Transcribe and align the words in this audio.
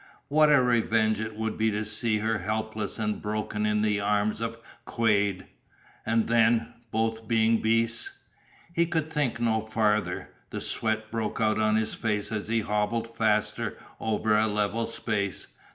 What 0.29 0.51
a 0.51 0.59
revenge 0.63 1.19
it 1.19 1.35
would 1.35 1.59
be 1.59 1.69
to 1.69 1.85
see 1.85 2.17
her 2.17 2.39
helpless 2.39 2.97
and 2.97 3.21
broken 3.21 3.67
in 3.67 3.83
the 3.83 3.99
arms 3.99 4.41
of 4.41 4.57
Quade! 4.83 5.45
And 6.07 6.25
then, 6.27 6.73
both 6.89 7.27
being 7.27 7.61
beasts 7.61 8.09
He 8.73 8.87
could 8.87 9.11
think 9.13 9.39
no 9.39 9.61
farther. 9.63 10.31
The 10.49 10.59
sweat 10.59 11.11
broke 11.11 11.39
out 11.39 11.59
on 11.59 11.75
his 11.75 11.93
face 11.93 12.31
as 12.31 12.47
he 12.47 12.61
hobbled 12.61 13.15
faster 13.15 13.77
over 13.99 14.35
a 14.35 14.47
level 14.47 14.87
space. 14.87 15.45